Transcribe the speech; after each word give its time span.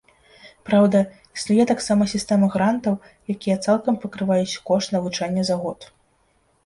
Праўда, 0.69 1.01
існуе 1.39 1.63
таксама 1.71 2.07
сістэма 2.15 2.49
грантаў, 2.57 2.97
якія 3.35 3.57
цалкам 3.67 4.01
пакрываюць 4.07 4.59
кошт 4.71 4.89
навучання 4.97 5.41
за 5.51 5.55
год. 5.67 5.79